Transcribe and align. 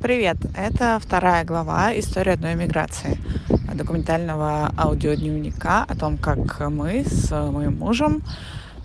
Привет! 0.00 0.38
Это 0.56 0.98
вторая 0.98 1.44
глава 1.44 1.92
«История 1.92 2.32
одной 2.32 2.54
миграции» 2.54 3.18
документального 3.74 4.72
аудиодневника 4.74 5.84
о 5.86 5.94
том, 5.94 6.16
как 6.16 6.58
мы 6.70 7.04
с 7.04 7.30
моим 7.30 7.76
мужем 7.76 8.22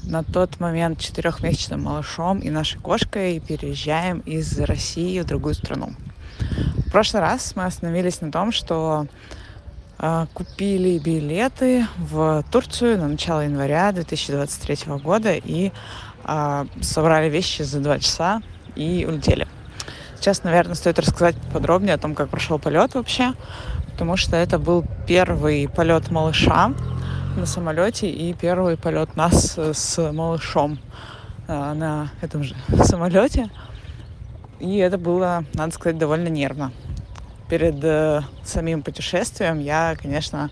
на 0.04 0.24
тот 0.24 0.60
момент 0.60 1.00
четырехмесячным 1.00 1.84
малышом 1.84 2.40
и 2.40 2.50
нашей 2.50 2.82
кошкой 2.82 3.40
переезжаем 3.40 4.20
из 4.26 4.60
России 4.60 5.22
в 5.22 5.26
другую 5.26 5.56
страну. 5.56 5.92
В 6.86 6.92
прошлый 6.92 7.22
раз 7.22 7.56
мы 7.56 7.64
остановились 7.64 8.20
на 8.20 8.30
том, 8.30 8.52
что 8.52 9.08
э, 9.98 10.26
купили 10.34 11.00
билеты 11.00 11.88
в 11.98 12.44
Турцию 12.52 12.98
на 12.98 13.08
начало 13.08 13.40
января 13.46 13.94
2023 13.94 14.94
года 14.98 15.34
и 15.34 15.72
э, 16.26 16.66
собрали 16.82 17.30
вещи 17.30 17.62
за 17.62 17.80
два 17.80 18.00
часа 18.00 18.42
и 18.76 19.06
улетели. 19.08 19.48
Сейчас, 20.26 20.44
наверное, 20.44 20.74
стоит 20.74 20.98
рассказать 20.98 21.36
подробнее 21.54 21.94
о 21.94 21.98
том, 22.00 22.16
как 22.16 22.30
прошел 22.30 22.58
полет 22.58 22.96
вообще, 22.96 23.34
потому 23.92 24.18
что 24.18 24.36
это 24.36 24.58
был 24.58 24.84
первый 25.06 25.70
полет 25.70 26.10
малыша 26.10 26.74
на 27.38 27.46
самолете 27.46 28.10
и 28.10 28.34
первый 28.34 28.76
полет 28.76 29.16
нас 29.16 29.56
с 29.56 30.12
малышом 30.12 30.80
э, 31.48 31.74
на 31.74 32.10
этом 32.22 32.42
же 32.42 32.56
самолете. 32.86 33.52
И 34.60 34.78
это 34.78 34.98
было, 34.98 35.46
надо 35.54 35.72
сказать, 35.76 36.00
довольно 36.00 36.30
нервно. 36.30 36.72
Перед 37.48 37.76
э, 37.84 38.22
самим 38.44 38.82
путешествием 38.82 39.60
я, 39.60 39.96
конечно, 39.96 40.50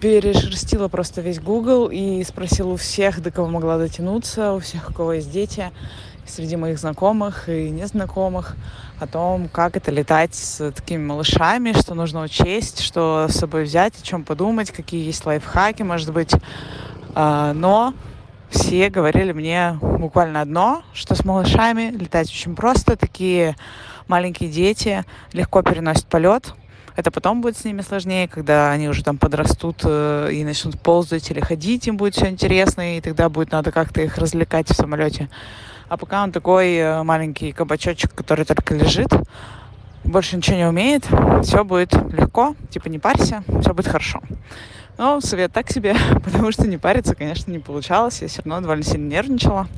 перешерстила 0.00 0.86
просто 0.86 1.20
весь 1.20 1.40
Google 1.40 1.88
и 1.88 2.22
спросила 2.22 2.68
у 2.68 2.76
всех, 2.76 3.22
до 3.22 3.32
кого 3.32 3.48
могла 3.48 3.76
дотянуться, 3.78 4.52
у 4.52 4.60
всех, 4.60 4.90
у 4.90 4.92
кого 4.92 5.14
есть 5.14 5.32
дети, 5.32 5.72
среди 6.26 6.56
моих 6.56 6.78
знакомых 6.78 7.48
и 7.48 7.70
незнакомых, 7.70 8.56
о 8.98 9.06
том, 9.06 9.48
как 9.48 9.76
это 9.76 9.90
летать 9.90 10.34
с 10.34 10.70
такими 10.70 11.04
малышами, 11.04 11.72
что 11.72 11.94
нужно 11.94 12.22
учесть, 12.22 12.80
что 12.80 13.26
с 13.28 13.34
собой 13.34 13.64
взять, 13.64 13.98
о 14.00 14.02
чем 14.02 14.24
подумать, 14.24 14.70
какие 14.70 15.04
есть 15.04 15.26
лайфхаки, 15.26 15.82
может 15.82 16.12
быть. 16.12 16.32
А, 17.14 17.52
но 17.52 17.94
все 18.50 18.90
говорили 18.90 19.32
мне 19.32 19.78
буквально 19.80 20.40
одно, 20.40 20.82
что 20.94 21.14
с 21.14 21.24
малышами 21.24 21.90
летать 21.90 22.28
очень 22.28 22.54
просто, 22.54 22.96
такие 22.96 23.56
маленькие 24.06 24.50
дети 24.50 25.04
легко 25.32 25.62
переносят 25.62 26.06
полет, 26.06 26.54
это 26.94 27.10
потом 27.10 27.40
будет 27.40 27.56
с 27.56 27.64
ними 27.64 27.80
сложнее, 27.80 28.28
когда 28.28 28.70
они 28.70 28.88
уже 28.88 29.02
там 29.02 29.16
подрастут 29.16 29.80
э, 29.84 30.28
и 30.32 30.44
начнут 30.44 30.78
ползать 30.78 31.30
или 31.30 31.40
ходить, 31.40 31.88
им 31.88 31.96
будет 31.96 32.14
все 32.14 32.28
интересно, 32.28 32.98
и 32.98 33.00
тогда 33.00 33.28
будет 33.28 33.50
надо 33.50 33.72
как-то 33.72 34.02
их 34.02 34.18
развлекать 34.18 34.68
в 34.68 34.74
самолете. 34.74 35.30
А 35.92 35.98
пока 35.98 36.22
он 36.22 36.32
такой 36.32 36.76
э, 36.76 37.02
маленький 37.02 37.52
кабачочек, 37.52 38.14
который 38.14 38.46
только 38.46 38.74
лежит, 38.74 39.10
больше 40.04 40.38
ничего 40.38 40.56
не 40.56 40.66
умеет, 40.66 41.06
все 41.42 41.64
будет 41.64 41.92
легко, 41.92 42.56
типа 42.70 42.88
не 42.88 42.98
парься, 42.98 43.44
все 43.60 43.74
будет 43.74 43.88
хорошо. 43.88 44.22
Но 44.96 45.20
совет 45.20 45.52
так 45.52 45.70
себе, 45.70 45.94
потому 46.24 46.50
что 46.50 46.66
не 46.66 46.78
париться, 46.78 47.14
конечно, 47.14 47.50
не 47.52 47.58
получалось. 47.58 48.22
Я 48.22 48.28
все 48.28 48.40
равно 48.40 48.62
довольно 48.62 48.84
сильно 48.84 49.06
нервничала. 49.06 49.68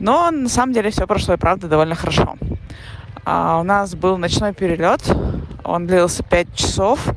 Но 0.00 0.32
на 0.32 0.48
самом 0.48 0.72
деле 0.72 0.90
все 0.90 1.06
прошло 1.06 1.34
и 1.34 1.36
правда 1.36 1.68
довольно 1.68 1.94
хорошо. 1.94 2.36
А 3.24 3.60
у 3.60 3.62
нас 3.62 3.94
был 3.94 4.18
ночной 4.18 4.52
перелет 4.52 5.00
он 5.70 5.86
длился 5.86 6.22
5 6.22 6.54
часов, 6.54 7.08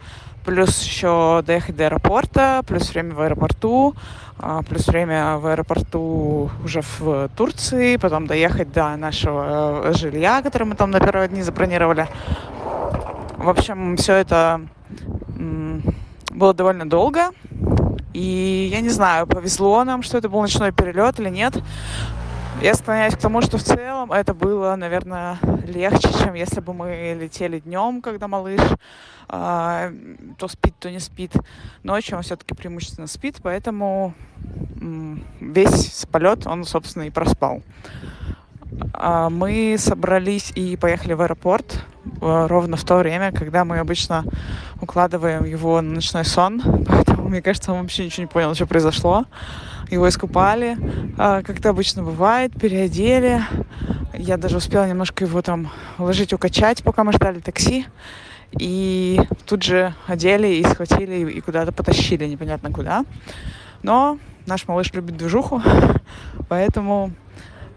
плюс 0.46 0.84
еще 0.84 1.44
доехать 1.46 1.76
до 1.76 1.86
аэропорта, 1.86 2.64
плюс 2.68 2.90
время 2.94 3.14
в 3.14 3.22
аэропорту, 3.22 3.96
а, 4.40 4.62
плюс 4.64 4.88
время 4.88 5.38
в 5.38 5.48
аэропорту 5.48 6.50
уже 6.64 6.82
в 6.82 7.30
Турции, 7.36 7.98
потом 7.98 8.28
доехать 8.28 8.72
до 8.72 8.96
нашего 8.98 9.90
э, 9.90 9.94
жилья, 9.94 10.42
которое 10.42 10.66
мы 10.66 10.76
там 10.76 10.92
на 10.92 11.00
первые 11.00 11.30
дни 11.30 11.42
забронировали. 11.42 12.08
В 13.38 13.50
общем, 13.50 13.98
все 13.98 14.16
это 14.16 14.62
было 16.30 16.54
довольно 16.54 16.90
долго. 16.90 17.32
И 18.14 18.70
я 18.72 18.82
не 18.82 18.90
знаю, 18.90 19.26
повезло 19.26 19.84
нам, 19.84 20.04
что 20.04 20.18
это 20.18 20.30
был 20.30 20.42
ночной 20.42 20.72
перелет 20.72 21.20
или 21.20 21.30
нет. 21.30 21.58
Я 22.62 22.76
склоняюсь 22.76 23.16
к 23.16 23.20
тому, 23.20 23.42
что 23.42 23.58
в 23.58 23.64
целом 23.64 24.12
это 24.12 24.34
было, 24.34 24.76
наверное, 24.76 25.38
легче, 25.68 26.10
чем 26.14 26.34
если 26.34 26.62
бы 26.62 26.74
мы 26.74 27.18
летели 27.20 27.60
днем, 27.60 28.02
когда 28.02 28.28
малыш 28.28 28.62
э, 29.30 29.94
то 30.38 30.48
спит, 30.48 30.74
то 30.80 30.90
не 30.90 31.00
спит. 31.00 31.34
Ночью 31.84 32.18
он 32.18 32.24
все-таки 32.24 32.54
преимущественно 32.54 33.08
спит, 33.08 33.38
поэтому 33.42 34.14
э, 34.82 35.16
весь 35.42 36.06
полет 36.12 36.48
он, 36.48 36.64
собственно, 36.64 37.04
и 37.04 37.10
проспал. 37.10 37.62
Э, 38.94 39.28
мы 39.30 39.76
собрались 39.78 40.52
и 40.56 40.78
поехали 40.78 41.14
в 41.14 41.22
аэропорт 41.22 41.84
э, 42.22 42.46
ровно 42.48 42.78
в 42.78 42.84
то 42.84 42.98
время, 42.98 43.32
когда 43.32 43.66
мы 43.66 43.80
обычно 43.80 44.24
укладываем 44.80 45.44
его 45.44 45.82
на 45.82 45.96
ночной 45.96 46.24
сон. 46.24 46.62
Поэтому, 46.88 47.30
мне 47.30 47.42
кажется, 47.42 47.74
он 47.74 47.82
вообще 47.82 48.06
ничего 48.06 48.24
не 48.24 48.28
понял, 48.28 48.54
что 48.54 48.68
произошло 48.68 49.26
его 49.94 50.10
искупали, 50.10 50.78
а, 51.18 51.42
как 51.42 51.60
это 51.60 51.70
обычно 51.70 52.04
бывает, 52.04 52.52
переодели. 52.60 53.42
Я 54.14 54.38
даже 54.38 54.58
успела 54.58 54.88
немножко 54.88 55.24
его 55.24 55.42
там 55.42 55.72
уложить, 55.98 56.34
укачать, 56.34 56.84
пока 56.84 57.04
мы 57.04 57.14
ждали 57.14 57.40
такси. 57.40 57.86
И 58.60 59.20
тут 59.46 59.64
же 59.64 59.96
одели 60.06 60.48
и 60.48 60.64
схватили 60.64 61.32
и 61.32 61.42
куда-то 61.42 61.72
потащили, 61.72 62.26
непонятно 62.26 62.72
куда. 62.72 63.06
Но 63.82 64.20
наш 64.46 64.68
малыш 64.68 64.94
любит 64.94 65.18
движуху, 65.18 65.62
поэтому 66.50 67.12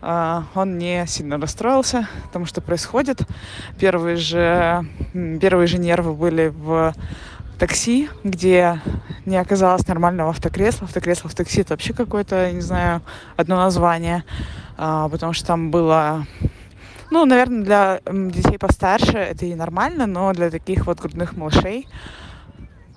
э, 0.02 0.42
он 0.54 0.78
не 0.78 1.06
сильно 1.06 1.38
расстроился, 1.38 2.08
потому 2.24 2.44
что 2.44 2.60
происходит. 2.60 3.22
Первые 3.78 4.16
же, 4.16 4.86
первые 5.40 5.66
же 5.66 5.78
нервы 5.78 6.12
были 6.12 6.48
в 6.48 6.94
такси, 7.58 8.08
где 8.24 8.80
не 9.24 9.36
оказалось 9.36 9.86
нормального 9.86 10.30
автокресла. 10.30 10.86
Автокресло 10.86 11.28
в 11.28 11.34
такси 11.34 11.62
это 11.62 11.74
вообще 11.74 11.92
какое-то, 11.92 12.52
не 12.52 12.60
знаю, 12.60 13.02
одно 13.36 13.56
название, 13.56 14.24
а, 14.76 15.08
потому 15.08 15.32
что 15.32 15.46
там 15.46 15.70
было 15.70 16.26
ну, 17.10 17.24
наверное, 17.24 17.62
для 17.62 18.00
детей 18.30 18.58
постарше 18.58 19.16
это 19.16 19.46
и 19.46 19.54
нормально, 19.54 20.06
но 20.06 20.32
для 20.32 20.50
таких 20.50 20.86
вот 20.86 20.98
грудных 20.98 21.36
малышей 21.36 21.86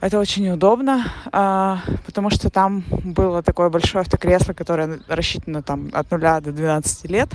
это 0.02 0.18
очень 0.18 0.46
неудобно, 0.46 1.12
а, 1.32 1.80
потому 2.06 2.30
что 2.30 2.50
там 2.50 2.84
было 2.90 3.44
такое 3.44 3.70
большое 3.70 4.02
автокресло, 4.02 4.54
которое 4.54 5.00
рассчитано 5.08 5.62
там 5.62 5.90
от 5.94 6.10
нуля 6.10 6.40
до 6.40 6.52
12 6.52 7.10
лет 7.10 7.30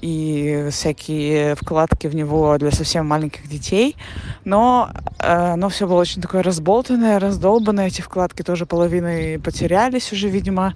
и 0.00 0.68
всякие 0.70 1.54
вкладки 1.54 2.06
в 2.06 2.14
него 2.14 2.56
для 2.58 2.70
совсем 2.70 3.06
маленьких 3.06 3.48
детей. 3.48 3.96
Но 4.44 4.90
э, 5.18 5.52
оно 5.52 5.68
все 5.68 5.86
было 5.86 6.00
очень 6.00 6.22
такое 6.22 6.42
разболтанное, 6.42 7.18
раздолбанное. 7.18 7.88
Эти 7.88 8.00
вкладки 8.00 8.42
тоже 8.42 8.66
половины 8.66 9.38
потерялись 9.38 10.12
уже, 10.12 10.28
видимо. 10.28 10.74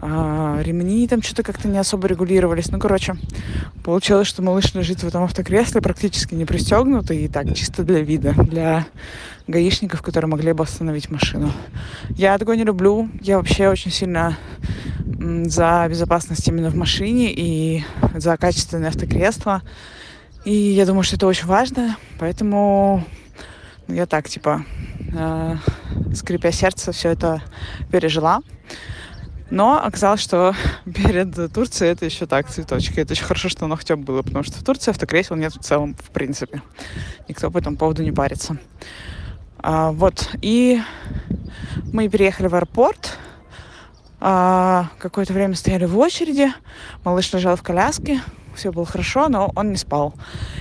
Э, 0.00 0.60
ремни 0.62 1.08
там 1.08 1.22
что-то 1.22 1.42
как-то 1.42 1.68
не 1.68 1.78
особо 1.78 2.08
регулировались. 2.08 2.70
Ну, 2.70 2.78
короче, 2.78 3.16
получилось, 3.84 4.28
что 4.28 4.42
малыш 4.42 4.74
лежит 4.74 5.02
в 5.02 5.08
этом 5.08 5.24
автокресле 5.24 5.80
практически 5.80 6.34
не 6.34 6.44
пристегнутый. 6.44 7.24
И 7.24 7.28
так, 7.28 7.54
чисто 7.54 7.82
для 7.82 8.00
вида, 8.00 8.32
для 8.32 8.86
гаишников, 9.46 10.02
которые 10.02 10.28
могли 10.28 10.52
бы 10.52 10.62
остановить 10.62 11.10
машину. 11.10 11.52
Я 12.10 12.38
такое 12.38 12.56
не 12.56 12.64
люблю. 12.64 13.08
Я 13.20 13.38
вообще 13.38 13.68
очень 13.68 13.90
сильно 13.90 14.36
за 15.18 15.86
безопасность 15.88 16.46
именно 16.46 16.70
в 16.70 16.76
машине 16.76 17.32
и 17.32 17.84
за 18.14 18.36
качественное 18.36 18.88
автокресло. 18.88 19.62
И 20.44 20.52
я 20.52 20.86
думаю, 20.86 21.02
что 21.02 21.16
это 21.16 21.26
очень 21.26 21.46
важно, 21.46 21.96
поэтому 22.18 23.04
я 23.88 24.06
так, 24.06 24.28
типа, 24.28 24.64
э, 25.12 25.56
скрипя 26.14 26.52
сердце, 26.52 26.92
все 26.92 27.10
это 27.10 27.42
пережила. 27.90 28.40
Но 29.50 29.82
оказалось, 29.82 30.20
что 30.20 30.54
перед 30.84 31.52
Турцией 31.52 31.90
это 31.92 32.04
еще 32.04 32.26
так, 32.26 32.48
цветочки. 32.48 33.00
Это 33.00 33.12
очень 33.12 33.24
хорошо, 33.24 33.48
что 33.48 33.64
оно 33.64 33.76
хотя 33.76 33.96
бы 33.96 34.04
было, 34.04 34.22
потому 34.22 34.44
что 34.44 34.58
в 34.58 34.62
Турции 34.62 34.90
автокресел 34.90 35.36
нет 35.36 35.54
в 35.54 35.60
целом, 35.60 35.94
в 35.94 36.10
принципе. 36.10 36.62
Никто 37.28 37.50
по 37.50 37.58
этому 37.58 37.76
поводу 37.76 38.02
не 38.02 38.12
парится. 38.12 38.58
А, 39.58 39.90
вот, 39.90 40.30
и 40.40 40.80
мы 41.92 42.08
переехали 42.08 42.46
в 42.46 42.54
аэропорт, 42.54 43.18
а, 44.20 44.90
какое-то 44.98 45.32
время 45.32 45.54
стояли 45.54 45.84
в 45.84 45.96
очереди. 45.98 46.48
Малыш 47.04 47.32
лежал 47.32 47.56
в 47.56 47.62
коляске. 47.62 48.20
Все 48.54 48.72
было 48.72 48.84
хорошо, 48.84 49.28
но 49.28 49.52
он 49.54 49.70
не 49.70 49.76
спал. 49.76 50.14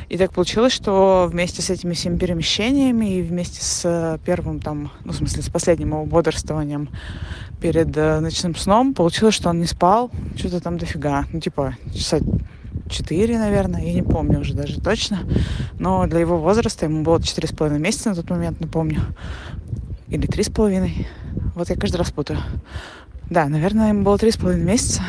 И 0.09 0.17
так 0.17 0.31
получилось, 0.31 0.73
что 0.73 1.27
вместе 1.31 1.63
с 1.63 1.71
этими 1.71 1.93
всеми 1.93 2.17
перемещениями 2.17 3.17
и 3.17 3.21
вместе 3.23 3.63
с 3.63 4.19
первым 4.23 4.59
там, 4.59 4.91
ну, 5.03 5.13
в 5.13 5.15
смысле, 5.15 5.41
с 5.41 5.49
последним 5.49 5.89
его 5.89 6.05
бодрствованием 6.05 6.89
перед 7.59 7.97
э, 7.97 8.19
ночным 8.19 8.55
сном, 8.55 8.93
получилось, 8.93 9.33
что 9.33 9.49
он 9.49 9.59
не 9.59 9.65
спал 9.65 10.11
что-то 10.35 10.61
там 10.61 10.77
дофига. 10.77 11.25
Ну, 11.33 11.39
типа, 11.39 11.75
часа 11.91 12.19
четыре, 12.89 13.39
наверное, 13.39 13.81
я 13.81 13.93
не 13.93 14.03
помню 14.03 14.39
уже 14.39 14.53
даже 14.53 14.79
точно. 14.79 15.19
Но 15.79 16.05
для 16.07 16.19
его 16.19 16.37
возраста, 16.37 16.85
ему 16.85 17.03
было 17.03 17.21
четыре 17.21 17.47
с 17.47 17.51
половиной 17.51 17.79
месяца 17.79 18.09
на 18.09 18.15
тот 18.15 18.29
момент, 18.29 18.59
напомню. 18.59 19.01
Или 20.07 20.27
три 20.27 20.43
с 20.43 20.49
половиной. 20.49 21.07
Вот 21.55 21.69
я 21.69 21.75
каждый 21.75 21.97
раз 21.97 22.11
путаю. 22.11 22.39
Да, 23.29 23.47
наверное, 23.49 23.89
ему 23.89 24.03
было 24.03 24.17
три 24.17 24.31
с 24.31 24.37
половиной 24.37 24.65
месяца. 24.65 25.01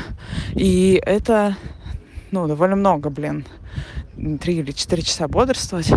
И 0.55 1.01
это, 1.05 1.57
ну, 2.31 2.47
довольно 2.49 2.77
много, 2.77 3.11
блин. 3.11 3.45
3 4.17 4.55
или 4.55 4.73
4 4.73 5.03
часа 5.03 5.29
бодрствовать. 5.29 5.93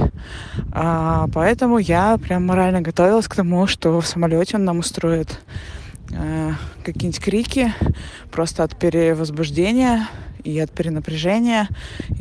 А, 0.71 1.27
поэтому 1.33 1.79
я 1.79 2.17
прям 2.17 2.45
морально 2.45 2.81
готовилась 2.81 3.27
к 3.27 3.35
тому, 3.35 3.65
что 3.65 3.99
в 3.99 4.05
самолете 4.05 4.57
он 4.57 4.65
нам 4.65 4.79
устроит 4.79 5.39
а, 6.13 6.51
какие-нибудь 6.83 7.19
крики 7.19 7.73
просто 8.29 8.63
от 8.63 8.77
перевозбуждения 8.77 10.07
и 10.43 10.59
от 10.59 10.71
перенапряжения, 10.71 11.67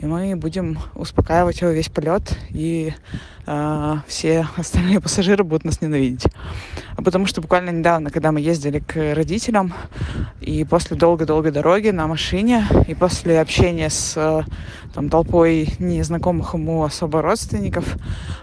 и 0.01 0.07
мы 0.07 0.37
будем 0.37 0.79
успокаивать 0.95 1.61
его 1.61 1.71
весь 1.71 1.89
полет, 1.89 2.37
и 2.51 2.93
э, 2.93 3.40
все 4.07 4.47
остальные 4.57 5.01
пассажиры 5.01 5.45
будут 5.45 5.65
нас 5.65 5.81
ненавидеть. 5.81 6.27
А 6.97 7.03
потому 7.03 7.27
что 7.27 7.41
буквально 7.41 7.71
недавно, 7.71 8.11
когда 8.11 8.31
мы 8.31 8.41
ездили 8.41 8.79
к 8.79 9.15
родителям, 9.15 9.73
и 10.41 10.65
после 10.65 10.97
долгой-долгой 10.97 11.51
дороги 11.51 11.89
на 11.89 12.07
машине, 12.07 12.67
и 12.87 12.95
после 12.95 13.41
общения 13.41 13.91
с 13.91 14.45
там, 14.95 15.09
толпой 15.09 15.75
незнакомых 15.79 16.55
ему 16.55 16.85
особо 16.85 17.23
родственников, 17.23 17.97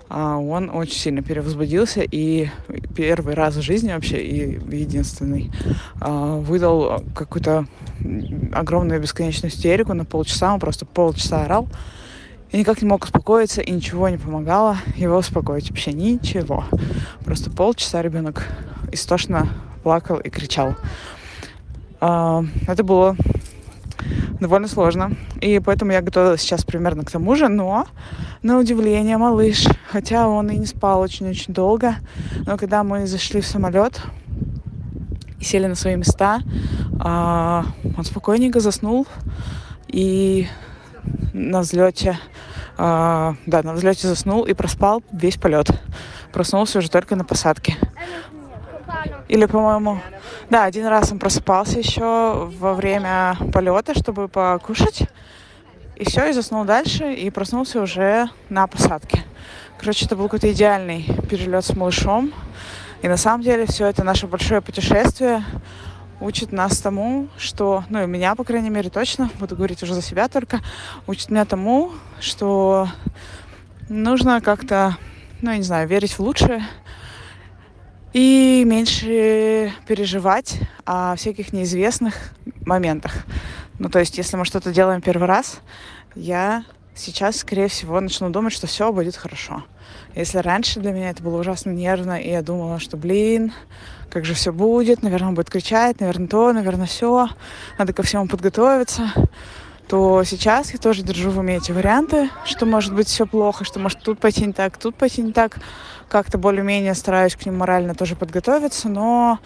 э, 0.10 0.16
он 0.20 0.70
очень 0.70 0.98
сильно 0.98 1.22
перевозбудился, 1.22 2.02
и 2.02 2.50
первый 2.96 3.36
раз 3.36 3.56
в 3.56 3.62
жизни 3.62 3.92
вообще, 3.92 4.24
и 4.24 4.60
единственный, 4.76 5.52
э, 6.02 6.40
выдал 6.42 7.04
какую-то 7.14 7.68
огромную 8.54 9.02
бесконечную 9.02 9.52
истерику 9.52 9.94
на 9.94 10.06
полчаса, 10.06 10.54
он 10.54 10.60
просто 10.60 10.86
полчаса 10.86 11.44
орал, 11.44 11.68
и 12.52 12.58
никак 12.58 12.82
не 12.82 12.88
мог 12.88 13.04
успокоиться, 13.04 13.62
и 13.62 13.72
ничего 13.72 14.10
не 14.10 14.18
помогало 14.18 14.78
его 14.96 15.18
успокоить. 15.18 15.70
Вообще 15.70 15.94
ничего. 15.94 16.64
Просто 17.26 17.52
полчаса 17.52 18.02
ребенок 18.02 18.48
истошно 18.92 19.50
плакал 19.84 20.18
и 20.18 20.30
кричал. 20.30 20.76
А, 22.00 22.44
это 22.68 22.84
было 22.84 23.16
довольно 24.40 24.68
сложно. 24.68 25.12
И 25.42 25.60
поэтому 25.60 25.92
я 25.92 26.02
готовилась 26.02 26.42
сейчас 26.42 26.64
примерно 26.64 27.04
к 27.04 27.12
тому 27.12 27.36
же, 27.36 27.48
но 27.48 27.88
на 28.44 28.60
удивление 28.60 29.18
малыш, 29.18 29.66
хотя 29.90 30.28
он 30.28 30.50
и 30.50 30.58
не 30.58 30.66
спал 30.66 31.02
очень-очень 31.02 31.54
долго, 31.54 31.96
но 32.46 32.58
когда 32.58 32.84
мы 32.84 33.08
зашли 33.08 33.42
в 33.42 33.48
самолет 33.48 34.02
и 35.40 35.44
сели 35.44 35.68
на 35.68 35.76
свои 35.76 35.96
места, 35.96 36.40
а, 37.00 37.66
он 37.98 38.04
спокойненько 38.04 38.60
заснул 38.60 39.08
и 39.88 40.48
на 41.34 41.62
взлете, 41.62 42.20
э, 42.78 43.34
да, 43.46 43.64
на 43.64 43.74
взлете 43.74 44.08
заснул 44.08 44.44
и 44.44 44.54
проспал 44.54 45.04
весь 45.12 45.38
полет. 45.38 45.70
Проснулся 46.32 46.80
уже 46.80 46.90
только 46.90 47.16
на 47.16 47.26
посадке. 47.26 47.78
Или, 49.28 49.46
по-моему, 49.46 50.00
да, 50.50 50.64
один 50.64 50.86
раз 50.86 51.12
он 51.12 51.20
просыпался 51.20 51.80
еще 51.80 52.50
во 52.60 52.74
время 52.74 53.36
полета, 53.52 53.94
чтобы 53.98 54.28
покушать. 54.28 55.04
И 55.96 56.06
все, 56.06 56.30
и 56.30 56.32
заснул 56.32 56.64
дальше, 56.64 57.14
и 57.14 57.30
проснулся 57.30 57.82
уже 57.82 58.30
на 58.50 58.68
посадке. 58.68 59.24
Короче, 59.80 60.06
это 60.06 60.16
был 60.16 60.26
какой-то 60.26 60.52
идеальный 60.52 61.04
перелет 61.30 61.66
с 61.66 61.76
малышом. 61.76 62.32
И 63.02 63.08
на 63.08 63.18
самом 63.18 63.44
деле 63.44 63.66
все 63.66 63.88
это 63.88 64.04
наше 64.04 64.28
большое 64.28 64.62
путешествие 64.62 65.44
учит 66.20 66.52
нас 66.52 66.80
тому, 66.80 67.28
что, 67.38 67.84
ну 67.90 68.04
и 68.04 68.08
меня, 68.08 68.36
по 68.36 68.44
крайней 68.44 68.70
мере, 68.70 68.90
точно, 68.90 69.30
буду 69.40 69.56
говорить 69.56 69.84
уже 69.84 69.94
за 69.94 70.02
себя 70.02 70.28
только, 70.28 70.62
учит 71.06 71.30
меня 71.30 71.46
тому, 71.46 71.92
что 72.20 72.88
нужно 73.90 74.42
как-то, 74.42 74.98
ну, 75.42 75.52
я 75.52 75.58
не 75.58 75.64
знаю, 75.64 75.88
верить 75.88 76.14
в 76.14 76.20
лучшее 76.20 76.66
и 78.14 78.64
меньше 78.66 79.74
переживать 79.88 80.60
о 80.86 81.16
всяких 81.16 81.54
неизвестных 81.54 82.16
моментах. 82.66 83.26
Ну, 83.80 83.90
то 83.90 84.00
есть, 84.00 84.18
если 84.18 84.38
мы 84.38 84.46
что-то 84.46 84.74
делаем 84.74 85.02
первый 85.02 85.28
раз, 85.28 85.60
я 86.16 86.64
сейчас, 86.96 87.38
скорее 87.38 87.68
всего, 87.68 88.00
начну 88.02 88.30
думать, 88.30 88.54
что 88.54 88.66
все 88.66 88.92
будет 88.92 89.16
хорошо. 89.16 89.64
Если 90.18 90.40
раньше 90.40 90.80
для 90.80 90.94
меня 90.94 91.12
это 91.12 91.22
было 91.22 91.40
ужасно 91.40 91.70
нервно, 91.70 92.20
и 92.20 92.32
я 92.32 92.42
думала, 92.42 92.80
что, 92.80 92.98
блин, 92.98 93.54
как 94.10 94.26
же 94.26 94.34
все 94.34 94.52
будет, 94.52 95.04
наверное, 95.04 95.28
он 95.30 95.36
будет 95.36 95.52
кричать, 95.52 96.00
наверное, 96.00 96.28
то, 96.28 96.52
наверное, 96.54 96.88
все, 96.88 97.30
надо 97.78 97.94
ко 97.94 98.02
всему 98.02 98.28
подготовиться, 98.28 99.12
то 99.88 100.24
сейчас 100.24 100.74
я 100.74 100.80
тоже 100.80 101.04
держу 101.04 101.30
в 101.30 101.38
уме 101.38 101.58
эти 101.58 101.72
варианты, 101.72 102.32
что 102.46 102.66
может 102.66 102.96
быть 102.96 103.08
все 103.08 103.28
плохо, 103.28 103.64
что 103.64 103.80
может 103.80 104.02
тут 104.02 104.18
пойти 104.18 104.48
не 104.48 104.54
так, 104.54 104.80
тут 104.80 104.96
пойти 104.96 105.22
не 105.22 105.34
так. 105.34 105.60
Как-то 106.10 106.40
более-менее 106.40 106.96
стараюсь 106.96 107.36
к 107.36 107.46
ним 107.46 107.56
морально 107.58 107.94
тоже 107.94 108.16
подготовиться, 108.16 108.90
но 108.90 109.38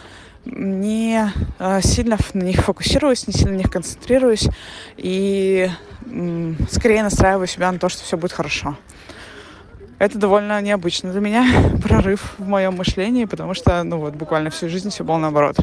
не 0.45 1.33
э, 1.59 1.81
сильно 1.81 2.17
на 2.33 2.44
них 2.44 2.63
фокусируюсь, 2.63 3.27
не 3.27 3.33
сильно 3.33 3.51
на 3.51 3.57
них 3.57 3.69
концентрируюсь 3.69 4.47
и 4.95 5.69
скорее 6.71 7.03
настраиваю 7.03 7.47
себя 7.47 7.69
на 7.69 7.77
то, 7.77 7.89
что 7.89 8.03
все 8.03 8.15
будет 8.15 8.31
хорошо. 8.31 8.77
Это 10.01 10.18
довольно 10.18 10.59
необычно 10.63 11.12
для 11.12 11.21
меня, 11.21 11.45
прорыв 11.83 12.33
в 12.39 12.48
моем 12.48 12.75
мышлении, 12.75 13.25
потому 13.25 13.53
что, 13.53 13.83
ну 13.83 14.00
вот, 14.00 14.15
буквально 14.15 14.50
всю 14.50 14.68
жизнь 14.68 14.89
все 14.89 15.03
было 15.03 15.18
наоборот. 15.18 15.57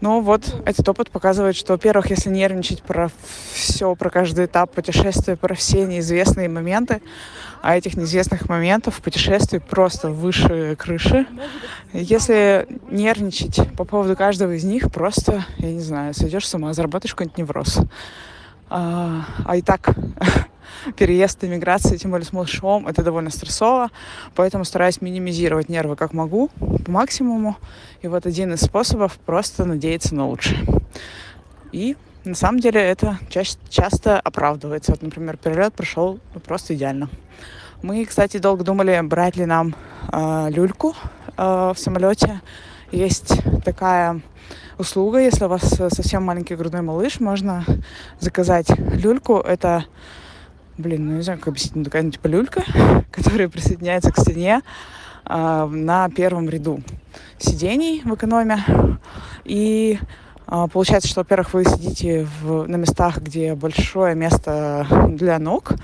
Но 0.00 0.20
вот 0.20 0.54
этот 0.64 0.88
опыт 0.88 1.10
показывает, 1.10 1.56
что, 1.56 1.72
во-первых, 1.72 2.10
если 2.10 2.30
нервничать 2.30 2.84
про 2.84 3.10
все, 3.52 3.96
про 3.96 4.08
каждый 4.08 4.44
этап 4.44 4.70
путешествия, 4.70 5.34
про 5.34 5.56
все 5.56 5.84
неизвестные 5.84 6.48
моменты, 6.48 7.02
а 7.60 7.76
этих 7.76 7.96
неизвестных 7.96 8.48
моментов 8.48 8.98
в 8.98 9.02
путешествии 9.02 9.58
просто 9.58 10.10
выше 10.10 10.76
крыши. 10.76 11.26
Если 11.92 12.68
нервничать 12.88 13.68
по 13.76 13.82
поводу 13.82 14.14
каждого 14.14 14.52
из 14.52 14.62
них, 14.62 14.92
просто, 14.92 15.44
я 15.58 15.72
не 15.72 15.80
знаю, 15.80 16.14
сойдешь 16.14 16.46
с 16.46 16.54
ума, 16.54 16.72
заработаешь 16.72 17.14
какой-нибудь 17.14 17.38
невроз. 17.38 17.80
А, 18.68 19.24
а 19.44 19.56
и 19.56 19.62
так 19.62 19.90
переезд, 20.96 21.44
иммиграция, 21.44 21.98
тем 21.98 22.10
более 22.10 22.26
с 22.26 22.32
малышом, 22.32 22.86
это 22.86 23.02
довольно 23.02 23.30
стрессово, 23.30 23.90
поэтому 24.34 24.64
стараюсь 24.64 25.00
минимизировать 25.00 25.68
нервы 25.68 25.96
как 25.96 26.12
могу, 26.12 26.48
по 26.84 26.90
максимуму. 26.90 27.56
И 28.02 28.08
вот 28.08 28.26
один 28.26 28.54
из 28.54 28.60
способов 28.60 29.18
просто 29.18 29.64
надеяться 29.64 30.14
на 30.14 30.26
лучшее. 30.26 30.58
И 31.72 31.96
на 32.24 32.34
самом 32.34 32.60
деле 32.60 32.80
это 32.80 33.18
ча- 33.28 33.42
часто 33.68 34.20
оправдывается. 34.20 34.92
Вот, 34.92 35.02
например, 35.02 35.36
перелет 35.36 35.74
прошел 35.74 36.18
просто 36.44 36.74
идеально. 36.74 37.08
Мы, 37.82 38.04
кстати, 38.04 38.36
долго 38.36 38.62
думали, 38.62 39.00
брать 39.02 39.36
ли 39.36 39.46
нам 39.46 39.74
э, 40.12 40.48
люльку 40.50 40.94
э, 41.36 41.72
в 41.74 41.78
самолете. 41.78 42.42
Есть 42.92 43.40
такая 43.64 44.20
услуга, 44.76 45.18
если 45.18 45.44
у 45.44 45.48
вас 45.48 45.62
совсем 45.62 46.24
маленький 46.24 46.56
грудной 46.56 46.82
малыш, 46.82 47.20
можно 47.20 47.64
заказать 48.18 48.68
люльку. 48.76 49.38
Это 49.38 49.84
блин, 50.80 51.06
ну 51.06 51.16
не 51.16 51.22
знаю, 51.22 51.38
как 51.38 51.48
объяснить, 51.48 51.76
ну 51.76 51.84
такая 51.84 52.02
ну, 52.02 52.10
типа 52.10 52.26
люлька, 52.26 52.64
которая 53.10 53.48
присоединяется 53.48 54.10
к 54.12 54.18
стене 54.18 54.62
э, 55.26 55.66
на 55.70 56.08
первом 56.10 56.48
ряду 56.48 56.82
сидений 57.38 58.02
в 58.04 58.14
экономе. 58.14 58.64
И 59.44 59.98
э, 60.46 60.66
получается, 60.72 61.08
что, 61.08 61.20
во-первых, 61.20 61.54
вы 61.54 61.64
сидите 61.64 62.26
в, 62.42 62.66
на 62.66 62.76
местах, 62.76 63.18
где 63.18 63.54
большое 63.54 64.14
место 64.14 64.86
для 65.10 65.38
ног, 65.38 65.74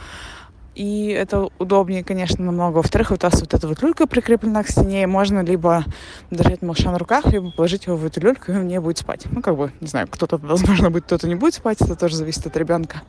и 0.76 1.08
это 1.08 1.48
удобнее, 1.58 2.04
конечно, 2.04 2.44
намного. 2.44 2.76
Во-вторых, 2.76 3.10
вот 3.10 3.24
у 3.24 3.26
вас 3.26 3.40
вот 3.40 3.54
эта 3.54 3.66
вот 3.66 3.82
люлька 3.82 4.06
прикреплена 4.06 4.62
к 4.62 4.68
стене, 4.68 5.04
и 5.04 5.06
можно 5.06 5.40
либо 5.40 5.84
держать 6.30 6.60
малыша 6.60 6.92
на 6.92 6.98
руках, 6.98 7.24
либо 7.26 7.50
положить 7.50 7.86
его 7.86 7.96
в 7.96 8.04
эту 8.04 8.20
люльку, 8.20 8.52
и 8.52 8.56
он 8.56 8.68
не 8.68 8.78
будет 8.78 8.98
спать. 8.98 9.22
Ну, 9.30 9.40
как 9.40 9.56
бы, 9.56 9.72
не 9.80 9.86
знаю, 9.86 10.06
кто-то, 10.06 10.36
возможно, 10.42 10.90
будет, 10.90 11.04
кто-то 11.04 11.26
не 11.28 11.34
будет 11.34 11.54
спать, 11.54 11.80
это 11.80 11.96
тоже 11.96 12.16
зависит 12.16 12.46
от 12.46 12.54
ребенка. 12.58 13.02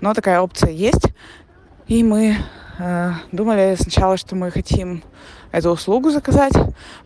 Но 0.00 0.14
такая 0.14 0.40
опция 0.40 0.70
есть. 0.70 1.08
И 1.88 2.02
мы 2.02 2.36
э, 2.78 3.12
думали 3.32 3.76
сначала, 3.78 4.16
что 4.16 4.34
мы 4.34 4.50
хотим 4.50 5.02
эту 5.52 5.70
услугу 5.70 6.10
заказать. 6.10 6.52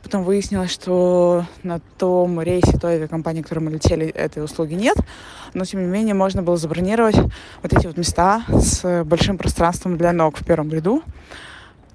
Потом 0.03 0.25
выяснилось, 0.25 0.71
что 0.71 1.45
на 1.63 1.81
том 1.99 2.41
рейсе 2.41 2.79
той 2.79 2.95
авиакомпании, 2.95 3.43
которой 3.43 3.61
мы 3.61 3.71
летели, 3.71 4.07
этой 4.09 4.43
услуги 4.43 4.75
нет. 4.75 4.97
Но, 5.55 5.65
тем 5.65 5.83
не 5.83 5.87
менее, 5.87 6.15
можно 6.15 6.43
было 6.43 6.57
забронировать 6.57 7.17
вот 7.17 7.73
эти 7.73 7.87
вот 7.87 7.97
места 7.97 8.43
с 8.49 9.05
большим 9.05 9.39
пространством 9.39 9.97
для 9.97 10.13
ног 10.13 10.39
в 10.39 10.45
первом 10.45 10.71
ряду. 10.71 11.03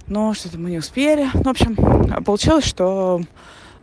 Но 0.08 0.34
что-то 0.34 0.60
мы 0.60 0.70
не 0.70 0.78
успели. 0.78 1.28
Ну, 1.34 1.44
в 1.44 1.48
общем, 1.48 2.24
получилось, 2.24 2.66
что 2.66 3.22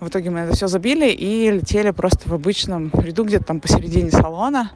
в 0.01 0.09
итоге 0.09 0.31
мы 0.31 0.41
это 0.41 0.55
все 0.55 0.69
забили 0.69 1.11
и 1.11 1.51
летели 1.51 1.91
просто 1.91 2.29
в 2.29 2.33
обычном 2.33 2.91
ряду, 2.95 3.25
где-то 3.25 3.45
там 3.45 3.61
посередине 3.61 4.11
салона. 4.11 4.71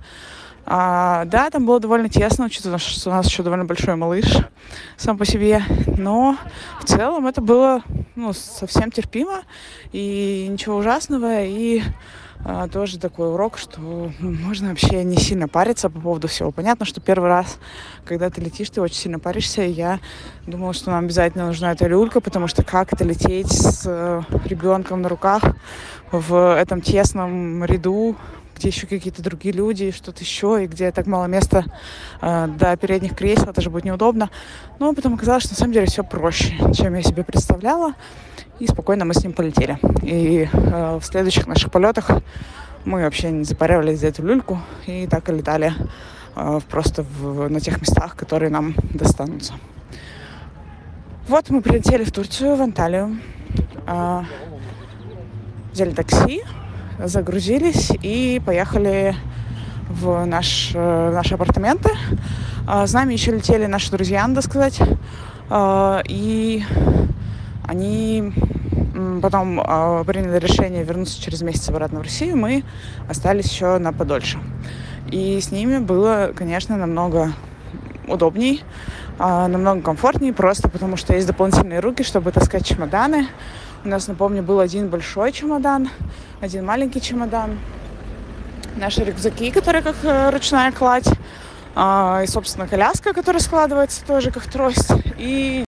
А, 0.68 1.25
да, 1.26 1.49
там 1.50 1.64
было 1.64 1.78
довольно 1.78 2.08
тесно, 2.08 2.46
учитывая, 2.46 2.78
что 2.78 3.11
у 3.11 3.12
нас 3.12 3.26
еще 3.26 3.44
довольно 3.44 3.64
большой 3.64 3.94
малыш 3.94 4.38
сам 4.96 5.16
по 5.16 5.25
себе. 5.25 5.62
Но 5.96 6.37
в 6.80 6.85
целом 6.85 7.28
это 7.28 7.40
было 7.40 7.82
ну, 8.16 8.32
совсем 8.32 8.90
терпимо 8.90 9.42
и 9.92 10.46
ничего 10.50 10.78
ужасного. 10.78 11.44
И 11.44 11.82
а, 12.44 12.66
тоже 12.66 12.99
такой 12.99 13.32
урок, 13.32 13.58
что 13.58 14.11
можно 14.18 14.70
вообще 14.70 15.04
не 15.04 15.16
сильно 15.16 15.46
париться 15.46 15.88
по 15.88 16.00
поводу 16.00 16.26
всего. 16.26 16.50
Понятно, 16.50 16.85
что 16.85 17.00
первый 17.00 17.28
раз, 17.28 17.58
когда 18.04 18.28
ты 18.28 18.40
летишь, 18.40 18.70
ты 18.70 18.80
очень 18.80 18.96
сильно 18.96 19.20
паришься. 19.20 19.62
И 19.62 19.70
я 19.70 20.00
думала, 20.49 20.73
что 20.73 20.90
нам 20.90 21.04
обязательно 21.04 21.46
нужна 21.46 21.70
эта 21.70 21.87
люлька, 21.87 22.20
потому 22.20 22.49
что 22.49 22.64
как 22.64 22.92
это 22.92 23.04
лететь 23.04 23.52
с 23.52 23.87
ребенком 24.44 25.02
на 25.02 25.08
руках 25.08 25.42
в 26.11 26.56
этом 26.56 26.80
тесном 26.80 27.64
ряду 27.64 28.16
где 28.57 28.69
еще 28.69 28.87
какие-то 28.87 29.23
другие 29.23 29.55
люди, 29.55 29.91
что-то 29.91 30.23
еще, 30.23 30.65
и 30.65 30.67
где 30.67 30.91
так 30.91 31.07
мало 31.07 31.27
места 31.27 31.65
э, 32.23 32.49
до 32.59 32.77
передних 32.77 33.15
кресел, 33.15 33.51
это 33.51 33.61
же 33.61 33.71
будет 33.71 33.85
неудобно. 33.85 34.31
Но 34.79 34.93
потом 34.95 35.15
оказалось, 35.15 35.45
что 35.45 35.53
на 35.53 35.59
самом 35.59 35.73
деле 35.75 35.87
все 35.87 36.03
проще, 36.03 36.55
чем 36.73 36.95
я 36.95 37.03
себе 37.03 37.23
представляла. 37.23 37.93
И 38.59 38.67
спокойно 38.67 39.05
мы 39.05 39.13
с 39.13 39.23
ним 39.23 39.35
полетели. 39.35 39.79
И 40.03 40.49
э, 40.51 40.99
в 40.99 41.05
следующих 41.05 41.47
наших 41.47 41.71
полетах 41.71 42.11
мы 42.85 43.03
вообще 43.03 43.31
не 43.31 43.45
запаривались 43.45 44.01
за 44.01 44.09
эту 44.09 44.23
люльку 44.23 44.59
и 44.87 45.07
так 45.07 45.29
и 45.29 45.33
летали 45.33 45.75
э, 46.35 46.61
просто 46.71 47.03
в, 47.03 47.49
на 47.49 47.61
тех 47.61 47.81
местах, 47.81 48.17
которые 48.17 48.51
нам 48.51 48.75
достанутся. 48.95 49.55
Вот 51.29 51.51
мы 51.51 51.61
прилетели 51.61 52.05
в 52.05 52.13
Турцию, 52.13 52.57
в 52.57 52.63
Анталию. 52.63 53.19
Э, 53.87 54.23
взяли 55.73 55.91
такси, 55.91 56.43
загрузились 56.99 57.93
и 58.03 58.41
поехали 58.45 59.15
в, 59.88 60.25
наш, 60.25 60.73
в 60.75 61.11
наши 61.12 61.35
апартаменты. 61.35 61.91
С 62.67 62.93
нами 62.93 63.12
еще 63.12 63.33
летели 63.33 63.67
наши 63.67 63.91
друзья, 63.91 64.26
надо 64.26 64.43
сказать. 64.43 64.81
И 66.09 66.65
они 67.65 68.33
потом 69.23 69.57
приняли 70.05 70.38
решение 70.38 70.83
вернуться 70.85 71.23
через 71.23 71.43
месяц 71.43 71.69
обратно 71.69 72.00
в 72.00 72.03
Россию. 72.03 72.37
Мы 72.37 72.65
остались 73.09 73.53
еще 73.53 73.79
на 73.79 73.93
подольше. 73.93 74.38
И 75.11 75.41
с 75.41 75.53
ними 75.53 75.79
было, 75.79 76.33
конечно, 76.35 76.76
намного 76.76 77.33
удобней, 78.09 78.65
намного 79.19 79.83
комфортнее, 79.83 80.33
просто 80.33 80.69
потому 80.69 80.97
что 80.97 81.15
есть 81.15 81.26
дополнительные 81.26 81.81
руки, 81.81 82.03
чтобы 82.03 82.33
таскать 82.33 82.67
чемоданы. 82.67 83.29
У 83.87 83.88
нас, 83.88 84.09
напомню, 84.09 84.43
был 84.43 84.59
один 84.59 84.88
большой 84.88 85.31
чемодан, 85.31 85.88
один 86.40 86.66
маленький 86.66 87.00
чемодан, 87.00 87.57
наши 88.75 89.05
рюкзаки, 89.05 89.52
которые 89.52 89.81
как 89.81 89.95
э, 90.02 90.31
ручная 90.31 90.73
кладь, 90.73 91.07
а, 91.76 92.21
и, 92.25 92.26
собственно, 92.26 92.66
коляска, 92.66 93.12
которая 93.12 93.40
складывается 93.40 94.05
тоже 94.05 94.33
как 94.33 94.50
трость, 94.50 94.90
и... 95.19 95.64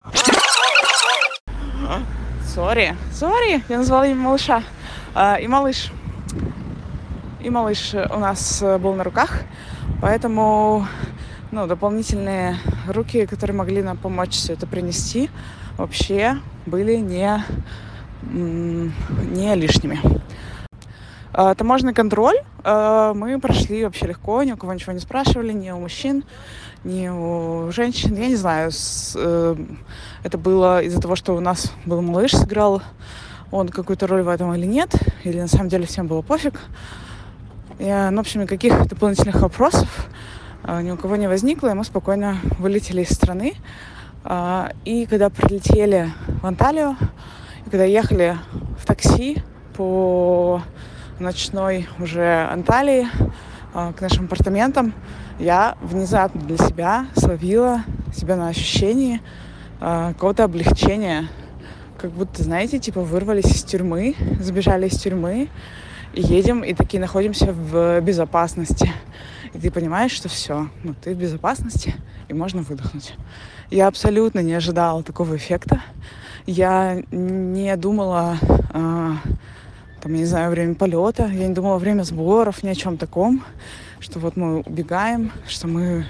Сори, 2.54 2.96
сори, 3.12 3.62
я 3.68 3.76
назвала 3.76 4.06
имя 4.06 4.18
малыша. 4.18 4.62
А, 5.14 5.36
и 5.36 5.46
малыш. 5.46 5.92
И 7.40 7.50
малыш 7.50 7.92
у 7.92 8.18
нас 8.18 8.62
был 8.62 8.94
на 8.94 9.04
руках, 9.04 9.42
поэтому 10.00 10.86
ну, 11.50 11.66
дополнительные 11.66 12.56
руки, 12.88 13.26
которые 13.26 13.54
могли 13.54 13.82
нам 13.82 13.98
помочь 13.98 14.32
все 14.32 14.54
это 14.54 14.66
принести, 14.66 15.28
вообще 15.76 16.38
были 16.64 16.96
не 16.96 17.44
не 18.22 19.54
лишними. 19.54 20.00
А, 21.38 21.54
таможенный 21.54 21.92
контроль 21.92 22.38
а, 22.64 23.12
мы 23.12 23.38
прошли 23.38 23.84
вообще 23.84 24.06
легко, 24.06 24.42
ни 24.42 24.52
у 24.52 24.56
кого 24.56 24.72
ничего 24.72 24.94
не 24.94 25.00
спрашивали, 25.00 25.52
ни 25.52 25.70
у 25.70 25.78
мужчин, 25.78 26.24
ни 26.82 27.08
у 27.08 27.70
женщин. 27.72 28.14
Я 28.14 28.28
не 28.28 28.36
знаю, 28.36 28.70
э, 29.16 29.56
это 30.22 30.38
было 30.38 30.82
из-за 30.82 30.98
того, 30.98 31.14
что 31.14 31.36
у 31.36 31.40
нас 31.40 31.74
был 31.84 32.00
малыш, 32.00 32.30
сыграл 32.30 32.80
он 33.50 33.68
какую-то 33.68 34.06
роль 34.06 34.22
в 34.22 34.28
этом 34.28 34.54
или 34.54 34.64
нет, 34.64 34.94
или 35.24 35.38
на 35.38 35.46
самом 35.46 35.68
деле 35.68 35.84
всем 35.84 36.06
было 36.06 36.22
пофиг. 36.22 36.58
Я, 37.78 38.10
ну, 38.10 38.16
в 38.16 38.20
общем, 38.20 38.40
никаких 38.40 38.88
дополнительных 38.88 39.42
вопросов 39.42 40.08
а, 40.62 40.80
ни 40.80 40.90
у 40.90 40.96
кого 40.96 41.16
не 41.16 41.28
возникло, 41.28 41.68
и 41.68 41.74
мы 41.74 41.84
спокойно 41.84 42.38
вылетели 42.58 43.02
из 43.02 43.10
страны. 43.10 43.56
И 44.84 45.06
когда 45.06 45.30
прилетели 45.30 46.10
в 46.42 46.46
Анталию, 46.46 46.96
и 46.96 47.04
когда 47.70 47.84
ехали 47.84 48.38
в 48.78 48.86
такси 48.86 49.42
по 49.76 50.62
ночной 51.18 51.88
уже 51.98 52.48
Анталии 52.48 53.08
э, 53.74 53.92
к 53.92 54.00
нашим 54.00 54.26
апартаментам, 54.26 54.94
я 55.40 55.76
внезапно 55.82 56.40
для 56.42 56.58
себя 56.58 57.06
словила 57.16 57.82
себя 58.14 58.36
на 58.36 58.48
ощущении 58.48 59.20
э, 59.80 60.12
какого-то 60.14 60.44
облегчения. 60.44 61.28
Как 61.98 62.12
будто, 62.12 62.44
знаете, 62.44 62.78
типа 62.78 63.00
вырвались 63.00 63.46
из 63.46 63.64
тюрьмы, 63.64 64.14
забежали 64.40 64.86
из 64.86 65.00
тюрьмы, 65.00 65.48
и 66.14 66.22
едем, 66.22 66.62
и 66.62 66.72
такие 66.72 67.00
находимся 67.00 67.52
в 67.52 68.00
безопасности. 68.00 68.92
И 69.56 69.58
ты 69.58 69.70
понимаешь, 69.70 70.12
что 70.12 70.28
все, 70.28 70.68
ну 70.84 70.94
ты 70.94 71.14
в 71.14 71.18
безопасности, 71.18 71.94
и 72.28 72.34
можно 72.34 72.62
выдохнуть. 72.62 73.14
Я 73.70 73.88
абсолютно 73.88 74.40
не 74.40 74.54
ожидала 74.54 75.02
такого 75.02 75.36
эффекта 75.36 75.82
я 76.46 77.02
не 77.10 77.76
думала, 77.76 78.38
э, 78.40 79.12
там, 80.00 80.12
я 80.12 80.18
не 80.18 80.24
знаю, 80.24 80.50
время 80.50 80.74
полета, 80.74 81.26
я 81.26 81.48
не 81.48 81.54
думала 81.54 81.78
время 81.78 82.04
сборов, 82.04 82.62
ни 82.62 82.68
о 82.68 82.74
чем 82.74 82.96
таком, 82.96 83.42
что 83.98 84.20
вот 84.20 84.36
мы 84.36 84.60
убегаем, 84.60 85.32
что 85.48 85.66
мы 85.66 86.06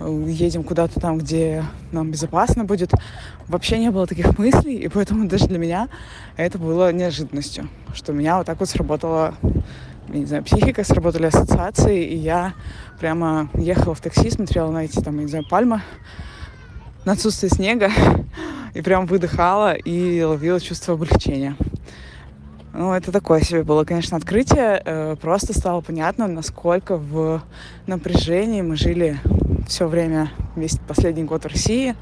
э, 0.00 0.24
едем 0.26 0.64
куда-то 0.64 0.98
там, 0.98 1.18
где 1.18 1.64
нам 1.92 2.10
безопасно 2.10 2.64
будет. 2.64 2.90
Вообще 3.46 3.78
не 3.78 3.92
было 3.92 4.08
таких 4.08 4.36
мыслей, 4.38 4.74
и 4.74 4.88
поэтому 4.88 5.28
даже 5.28 5.46
для 5.46 5.58
меня 5.58 5.88
это 6.36 6.58
было 6.58 6.92
неожиданностью, 6.92 7.68
что 7.94 8.12
меня 8.12 8.38
вот 8.38 8.46
так 8.46 8.58
вот 8.58 8.68
сработала, 8.68 9.34
я 10.12 10.18
не 10.18 10.26
знаю, 10.26 10.44
психика, 10.44 10.84
сработали 10.84 11.26
ассоциации, 11.26 12.04
и 12.04 12.16
я 12.16 12.54
прямо 12.98 13.48
ехала 13.54 13.94
в 13.94 14.00
такси, 14.00 14.30
смотрела 14.30 14.70
на 14.70 14.84
эти 14.84 15.00
там, 15.00 15.16
я 15.16 15.22
не 15.22 15.28
знаю, 15.28 15.44
пальмы, 15.48 15.82
на 17.04 17.12
отсутствие 17.12 17.50
снега, 17.50 17.90
и 18.74 18.82
прям 18.82 19.06
выдыхала 19.06 19.74
и 19.74 20.22
ловила 20.22 20.60
чувство 20.60 20.94
облегчения. 20.94 21.56
Ну, 22.72 22.92
это 22.92 23.10
такое 23.10 23.40
себе 23.40 23.64
было, 23.64 23.84
конечно, 23.84 24.16
открытие. 24.16 24.80
Э, 24.84 25.16
просто 25.20 25.58
стало 25.58 25.80
понятно, 25.80 26.28
насколько 26.28 26.96
в 26.96 27.42
напряжении 27.86 28.62
мы 28.62 28.76
жили 28.76 29.18
все 29.66 29.88
время, 29.88 30.30
весь 30.54 30.78
последний 30.86 31.24
год 31.24 31.44
в 31.44 31.48
России. 31.48 31.96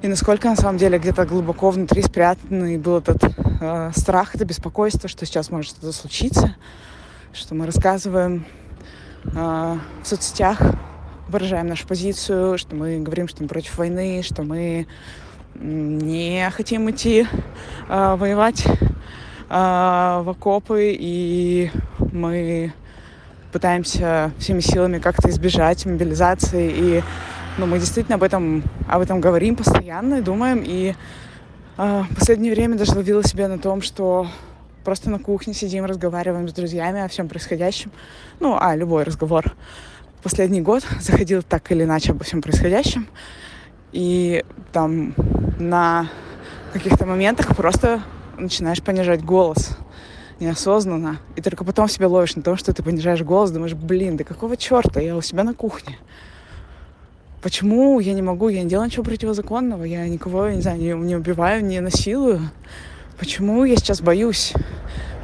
И 0.00 0.06
насколько, 0.06 0.48
на 0.48 0.54
самом 0.54 0.78
деле, 0.78 0.98
где-то 0.98 1.26
глубоко 1.26 1.70
внутри 1.70 2.02
спрятанный 2.02 2.78
был 2.78 2.98
этот 2.98 3.24
э, 3.60 3.90
страх, 3.96 4.36
это 4.36 4.44
беспокойство, 4.44 5.08
что 5.08 5.26
сейчас 5.26 5.50
может 5.50 5.72
что-то 5.72 5.92
случиться, 5.92 6.54
что 7.32 7.54
мы 7.54 7.66
рассказываем 7.66 8.44
э, 9.24 9.30
в 10.02 10.06
соцсетях, 10.06 10.60
выражаем 11.28 11.66
нашу 11.66 11.86
позицию, 11.86 12.58
что 12.58 12.74
мы 12.74 12.98
говорим, 12.98 13.28
что 13.28 13.42
мы 13.42 13.48
против 13.48 13.76
войны, 13.76 14.22
что 14.22 14.42
мы 14.42 14.86
не 15.54 16.48
хотим 16.50 16.90
идти 16.90 17.26
э, 17.88 18.16
воевать 18.16 18.64
э, 18.66 18.72
в 19.48 20.24
окопы, 20.28 20.96
и 20.98 21.70
мы 22.12 22.72
пытаемся 23.52 24.32
всеми 24.38 24.60
силами 24.60 24.98
как-то 24.98 25.30
избежать 25.30 25.84
мобилизации. 25.86 26.70
И 26.70 27.02
ну, 27.58 27.66
мы 27.66 27.78
действительно 27.78 28.16
об 28.16 28.22
этом, 28.22 28.62
об 28.86 29.02
этом 29.02 29.20
говорим 29.20 29.56
постоянно 29.56 30.16
и 30.16 30.20
думаем. 30.20 30.62
И 30.64 30.94
э, 31.76 32.02
в 32.10 32.14
последнее 32.14 32.52
время 32.52 32.76
даже 32.76 32.92
ловила 32.92 33.24
себя 33.24 33.48
на 33.48 33.58
том, 33.58 33.82
что 33.82 34.28
просто 34.88 35.10
на 35.10 35.18
кухне 35.18 35.52
сидим, 35.52 35.84
разговариваем 35.84 36.48
с 36.48 36.52
друзьями 36.54 37.02
о 37.02 37.08
всем 37.08 37.28
происходящем. 37.28 37.92
Ну, 38.40 38.56
а 38.58 38.74
любой 38.74 39.04
разговор. 39.04 39.54
Последний 40.22 40.62
год 40.62 40.82
заходил 40.98 41.42
так 41.42 41.70
или 41.70 41.84
иначе 41.84 42.12
обо 42.12 42.24
всем 42.24 42.40
происходящем. 42.40 43.06
И 43.92 44.42
там 44.72 45.14
на 45.58 46.08
каких-то 46.72 47.04
моментах 47.04 47.54
просто 47.54 48.00
начинаешь 48.38 48.82
понижать 48.82 49.22
голос 49.22 49.76
неосознанно. 50.40 51.18
И 51.36 51.42
только 51.42 51.64
потом 51.64 51.86
себя 51.86 52.08
ловишь 52.08 52.34
на 52.34 52.40
том, 52.40 52.56
что 52.56 52.72
ты 52.72 52.82
понижаешь 52.82 53.20
голос, 53.20 53.50
думаешь, 53.50 53.74
блин, 53.74 54.16
да 54.16 54.24
какого 54.24 54.56
черта, 54.56 55.02
я 55.02 55.14
у 55.16 55.20
себя 55.20 55.44
на 55.44 55.52
кухне. 55.52 55.98
Почему 57.42 58.00
я 58.00 58.14
не 58.14 58.22
могу, 58.22 58.48
я 58.48 58.62
не 58.62 58.70
делаю 58.70 58.86
ничего 58.86 59.04
противозаконного, 59.04 59.84
я 59.84 60.08
никого, 60.08 60.48
не 60.48 60.62
знаю, 60.62 60.78
не, 60.78 60.94
не 60.94 61.14
убиваю, 61.14 61.62
не 61.62 61.80
насилую. 61.80 62.40
Почему 63.18 63.64
я 63.64 63.76
сейчас 63.76 64.00
боюсь 64.00 64.52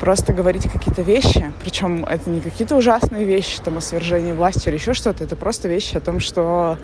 просто 0.00 0.32
говорить 0.32 0.68
какие-то 0.68 1.02
вещи, 1.02 1.52
причем 1.62 2.04
это 2.04 2.28
не 2.28 2.40
какие-то 2.40 2.76
ужасные 2.76 3.24
вещи, 3.24 3.60
там, 3.62 3.78
о 3.78 3.80
свержении 3.80 4.32
власти 4.32 4.68
или 4.68 4.74
еще 4.74 4.94
что-то, 4.94 5.22
это 5.22 5.36
просто 5.36 5.68
вещи 5.68 5.96
о 5.96 6.00
том, 6.00 6.18
что 6.18 6.76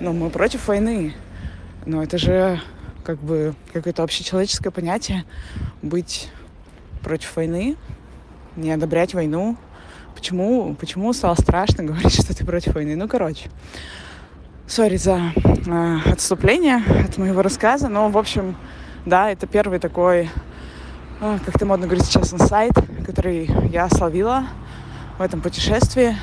ну, 0.00 0.12
мы 0.12 0.30
против 0.30 0.68
войны. 0.68 1.14
Но 1.86 2.02
это 2.02 2.18
же 2.18 2.60
как 3.04 3.18
бы 3.18 3.54
какое-то 3.72 4.04
общечеловеческое 4.04 4.70
понятие 4.70 5.24
быть 5.82 6.30
против 7.02 7.34
войны, 7.34 7.76
не 8.56 8.70
одобрять 8.70 9.12
войну. 9.12 9.56
Почему, 10.14 10.74
почему 10.76 11.12
стало 11.12 11.34
страшно 11.34 11.82
говорить, 11.84 12.14
что 12.14 12.34
ты 12.34 12.46
против 12.46 12.74
войны? 12.74 12.94
Ну, 12.94 13.08
короче. 13.08 13.50
Сори 14.66 14.96
за 14.96 15.32
э, 15.34 15.98
отступление 16.06 16.76
от 17.04 17.18
моего 17.18 17.42
рассказа, 17.42 17.88
но, 17.88 18.08
в 18.08 18.16
общем, 18.16 18.56
да, 19.06 19.30
это 19.30 19.46
первый 19.46 19.78
такой, 19.78 20.30
э, 21.20 21.38
как 21.44 21.58
ты 21.58 21.64
модно 21.66 21.86
говорить 21.86 22.06
сейчас, 22.06 22.32
инсайт, 22.32 22.72
который 23.06 23.50
я 23.70 23.88
словила 23.88 24.44
в 25.18 25.22
этом 25.22 25.40
путешествии 25.40 26.16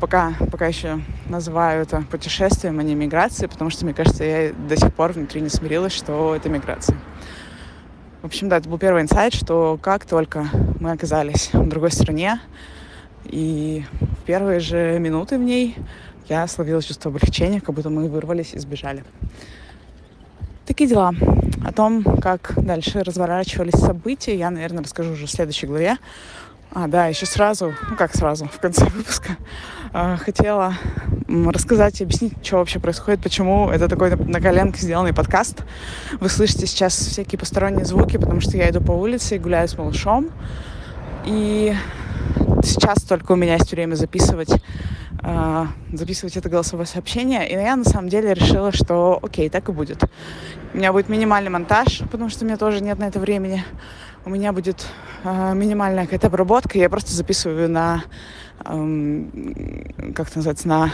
пока, 0.00 0.32
пока 0.50 0.66
еще 0.66 1.00
называю 1.28 1.82
это 1.82 2.02
путешествием, 2.10 2.80
а 2.80 2.82
не 2.82 2.96
миграцией, 2.96 3.48
потому 3.48 3.70
что, 3.70 3.84
мне 3.84 3.94
кажется, 3.94 4.24
я 4.24 4.52
до 4.52 4.76
сих 4.76 4.92
пор 4.92 5.12
внутри 5.12 5.40
не 5.40 5.48
смирилась, 5.48 5.92
что 5.92 6.34
это 6.34 6.48
миграция. 6.48 6.96
В 8.20 8.26
общем, 8.26 8.48
да, 8.48 8.56
это 8.56 8.68
был 8.68 8.78
первый 8.78 9.02
инсайт, 9.02 9.34
что 9.34 9.78
как 9.80 10.04
только 10.04 10.48
мы 10.80 10.90
оказались 10.90 11.50
в 11.52 11.68
другой 11.68 11.92
стране, 11.92 12.40
И 13.24 13.84
в 14.00 14.24
первые 14.24 14.58
же 14.58 14.98
минуты 14.98 15.38
в 15.38 15.42
ней 15.42 15.76
я 16.28 16.46
словила 16.48 16.82
чувство 16.82 17.10
облегчения, 17.10 17.60
как 17.60 17.74
будто 17.74 17.88
мы 17.88 18.08
вырвались 18.08 18.54
и 18.54 18.58
сбежали. 18.58 19.04
Такие 20.66 20.88
дела. 20.88 21.12
О 21.64 21.72
том, 21.72 22.04
как 22.20 22.54
дальше 22.56 23.02
разворачивались 23.02 23.74
события, 23.74 24.36
я, 24.36 24.50
наверное, 24.50 24.84
расскажу 24.84 25.12
уже 25.12 25.26
в 25.26 25.30
следующей 25.30 25.66
главе. 25.66 25.96
А, 26.70 26.86
да, 26.86 27.06
еще 27.06 27.26
сразу, 27.26 27.74
ну 27.90 27.96
как 27.96 28.14
сразу, 28.14 28.46
в 28.46 28.58
конце 28.60 28.84
выпуска, 28.94 29.36
э, 29.92 30.16
хотела 30.18 30.74
рассказать 31.28 32.00
и 32.00 32.04
объяснить, 32.04 32.34
что 32.42 32.58
вообще 32.58 32.78
происходит, 32.78 33.20
почему 33.20 33.70
это 33.70 33.88
такой 33.88 34.14
на 34.16 34.40
коленке 34.40 34.80
сделанный 34.80 35.12
подкаст. 35.12 35.64
Вы 36.20 36.28
слышите 36.28 36.66
сейчас 36.66 36.94
всякие 36.94 37.38
посторонние 37.38 37.84
звуки, 37.84 38.16
потому 38.16 38.40
что 38.40 38.56
я 38.56 38.70
иду 38.70 38.80
по 38.80 38.92
улице 38.92 39.36
и 39.36 39.38
гуляю 39.38 39.68
с 39.68 39.76
малышом. 39.76 40.30
И 41.26 41.74
сейчас 42.62 43.02
только 43.02 43.32
у 43.32 43.36
меня 43.36 43.54
есть 43.54 43.70
время 43.72 43.96
записывать 43.96 44.50
записывать 45.92 46.36
это 46.36 46.48
голосовое 46.48 46.86
сообщение. 46.86 47.48
И 47.48 47.52
я 47.52 47.76
на 47.76 47.84
самом 47.84 48.08
деле 48.08 48.34
решила, 48.34 48.72
что 48.72 49.20
окей, 49.22 49.48
так 49.48 49.68
и 49.68 49.72
будет. 49.72 50.02
У 50.74 50.78
меня 50.78 50.92
будет 50.92 51.08
минимальный 51.08 51.50
монтаж, 51.50 52.02
потому 52.10 52.28
что 52.28 52.44
у 52.44 52.48
меня 52.48 52.56
тоже 52.56 52.80
нет 52.80 52.98
на 52.98 53.04
это 53.04 53.20
времени. 53.20 53.64
У 54.24 54.30
меня 54.30 54.52
будет 54.52 54.86
э, 55.24 55.54
минимальная 55.54 56.04
какая-то 56.04 56.28
обработка. 56.28 56.78
Я 56.78 56.88
просто 56.88 57.12
записываю 57.12 57.68
на, 57.68 58.04
э, 58.64 60.12
как 60.14 60.28
это 60.28 60.38
называется, 60.38 60.68
на 60.68 60.90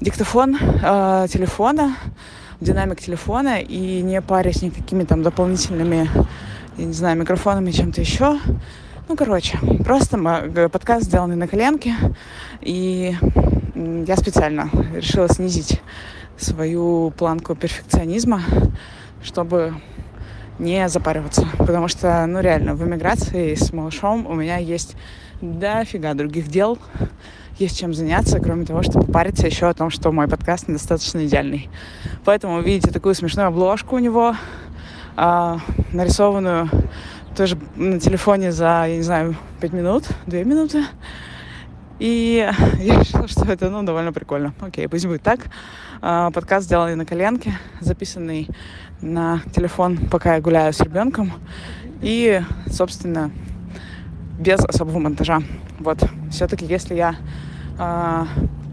диктофон 0.00 0.56
э, 0.56 1.26
телефона, 1.30 1.96
динамик 2.60 3.00
телефона 3.00 3.60
и 3.60 4.02
не 4.02 4.20
парясь 4.20 4.62
никакими 4.62 5.04
там 5.04 5.22
дополнительными, 5.22 6.10
я 6.76 6.84
не 6.84 6.92
знаю, 6.92 7.18
микрофонами, 7.18 7.70
чем-то 7.70 8.00
еще. 8.00 8.38
Ну, 9.08 9.16
короче, 9.16 9.58
просто 9.84 10.16
подкаст 10.72 11.06
сделанный 11.06 11.34
на 11.34 11.48
коленке, 11.48 11.94
и 12.60 13.14
я 13.74 14.16
специально 14.16 14.70
решила 14.94 15.28
снизить 15.28 15.80
свою 16.36 17.10
планку 17.10 17.56
перфекционизма, 17.56 18.42
чтобы 19.22 19.74
не 20.60 20.88
запариваться. 20.88 21.48
Потому 21.58 21.88
что, 21.88 22.24
ну, 22.26 22.40
реально, 22.40 22.74
в 22.74 22.86
эмиграции 22.86 23.54
с 23.54 23.72
малышом 23.72 24.24
у 24.26 24.34
меня 24.34 24.58
есть 24.58 24.96
дофига 25.40 26.14
других 26.14 26.46
дел, 26.46 26.78
есть 27.58 27.80
чем 27.80 27.94
заняться, 27.94 28.38
кроме 28.38 28.64
того, 28.64 28.82
чтобы 28.82 29.12
париться 29.12 29.46
еще 29.46 29.66
о 29.66 29.74
том, 29.74 29.90
что 29.90 30.12
мой 30.12 30.28
подкаст 30.28 30.68
недостаточно 30.68 31.26
идеальный. 31.26 31.68
Поэтому 32.24 32.60
видите 32.60 32.92
такую 32.92 33.16
смешную 33.16 33.48
обложку 33.48 33.96
у 33.96 33.98
него, 33.98 34.36
э, 35.16 35.56
нарисованную 35.92 36.70
тоже 37.36 37.58
на 37.76 37.98
телефоне 37.98 38.52
за, 38.52 38.86
я 38.86 38.96
не 38.96 39.02
знаю, 39.02 39.36
5 39.60 39.72
минут, 39.72 40.04
2 40.26 40.38
минуты. 40.44 40.84
И 41.98 42.48
я 42.78 43.00
решила, 43.00 43.28
что 43.28 43.44
это, 43.50 43.70
ну, 43.70 43.82
довольно 43.82 44.12
прикольно. 44.12 44.54
Окей, 44.60 44.88
пусть 44.88 45.06
будет 45.06 45.22
так. 45.22 45.40
А, 46.00 46.30
подкаст 46.30 46.66
сделанный 46.66 46.96
на 46.96 47.06
коленке, 47.06 47.58
записанный 47.80 48.48
на 49.00 49.40
телефон, 49.54 49.98
пока 50.10 50.34
я 50.34 50.40
гуляю 50.40 50.72
с 50.72 50.80
ребенком. 50.80 51.32
И, 52.00 52.42
собственно, 52.66 53.30
без 54.38 54.60
особого 54.60 54.98
монтажа. 54.98 55.42
Вот. 55.78 55.98
Все-таки, 56.30 56.66
если 56.66 56.94
я 56.94 57.14
э, 57.78 58.24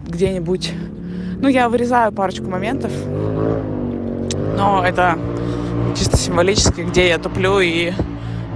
где-нибудь... 0.07 0.73
Ну, 1.39 1.47
я 1.47 1.69
вырезаю 1.69 2.11
парочку 2.11 2.45
моментов, 2.45 2.91
но 4.57 4.83
это 4.83 5.17
чисто 5.95 6.17
символически, 6.17 6.81
где 6.81 7.07
я 7.07 7.17
туплю 7.17 7.59
и 7.59 7.93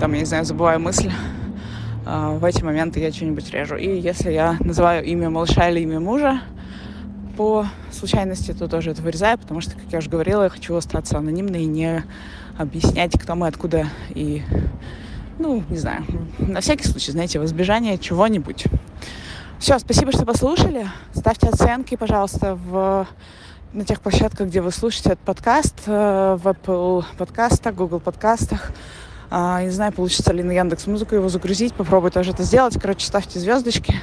там, 0.03 0.12
я 0.12 0.19
не 0.19 0.25
знаю, 0.25 0.43
забываю 0.43 0.81
мысль, 0.81 1.10
а, 2.05 2.31
в 2.31 2.43
эти 2.43 2.62
моменты 2.62 3.00
я 3.00 3.10
что-нибудь 3.10 3.50
режу. 3.51 3.77
И 3.77 4.01
если 4.01 4.33
я 4.33 4.57
называю 4.60 5.01
имя 5.05 5.29
малыша 5.29 5.69
или 5.69 5.79
имя 5.79 6.01
мужа 6.01 6.41
по 7.38 7.65
случайности, 7.89 8.51
то 8.51 8.67
тоже 8.67 8.91
это 8.91 9.01
вырезаю, 9.01 9.38
потому 9.38 9.62
что, 9.62 9.75
как 9.75 9.86
я 9.93 10.00
уже 10.00 10.10
говорила, 10.10 10.43
я 10.43 10.50
хочу 10.50 10.75
остаться 10.75 11.17
анонимной 11.17 11.63
и 11.63 11.67
не 11.67 12.03
объяснять, 12.57 13.17
кто 13.17 13.36
мы, 13.36 13.48
откуда 13.48 13.88
и, 14.10 14.43
ну, 15.39 15.63
не 15.69 15.78
знаю, 15.78 16.04
на 16.38 16.60
всякий 16.60 16.84
случай, 16.86 17.13
знаете, 17.13 17.39
в 17.39 17.45
избежание 17.45 17.97
чего-нибудь. 17.97 18.65
Все, 19.58 19.80
спасибо, 19.80 20.12
что 20.12 20.25
послушали. 20.25 20.86
Ставьте 21.13 21.47
оценки, 21.47 21.95
пожалуйста, 21.95 22.56
в 22.56 23.08
на 23.71 23.86
тех 23.86 24.01
площадках, 24.01 24.49
где 24.49 24.60
вы 24.60 24.71
слушаете 24.71 25.12
этот 25.12 25.21
подкаст, 25.21 25.75
э, 25.86 26.38
в 26.43 26.45
Apple 26.45 27.06
подкастах, 27.17 27.73
Google 27.73 28.01
подкастах, 28.01 28.69
а, 29.36 29.63
не 29.63 29.72
знаю, 29.72 29.91
получится 29.91 30.32
ли 30.32 30.43
на 30.43 30.52
Яндекс 30.52 30.86
Музыку 30.86 31.15
его 31.15 31.28
загрузить. 31.28 31.74
Попробую 31.74 32.12
тоже 32.12 32.34
это 32.34 32.43
сделать. 32.43 32.78
Короче, 32.80 33.08
ставьте 33.08 33.39
звездочки, 33.39 33.96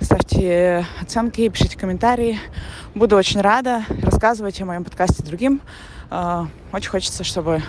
ставьте 0.00 0.86
оценки, 0.98 1.46
пишите 1.50 1.76
комментарии. 1.76 2.38
Буду 2.94 3.16
очень 3.16 3.42
рада. 3.42 3.84
Рассказывайте 4.00 4.62
о 4.62 4.66
моем 4.66 4.84
подкасте 4.84 5.22
другим. 5.22 5.60
А, 6.08 6.46
очень 6.72 6.88
хочется, 6.88 7.22
чтобы 7.22 7.62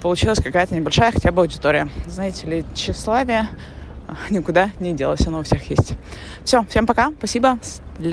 получилась 0.00 0.40
какая-то 0.40 0.76
небольшая 0.76 1.10
хотя 1.10 1.32
бы 1.32 1.42
аудитория. 1.42 1.88
Знаете 2.06 2.46
ли, 2.46 2.64
тщеславие 2.72 3.48
никуда 4.30 4.70
не 4.78 4.92
делось, 4.92 5.26
оно 5.26 5.40
у 5.40 5.42
всех 5.42 5.68
есть. 5.70 5.94
Все, 6.44 6.64
всем 6.68 6.86
пока, 6.86 7.10
спасибо, 7.18 7.58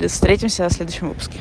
встретимся 0.07 0.67
в 0.67 0.73
следующем 0.73 1.09
выпуске. 1.09 1.39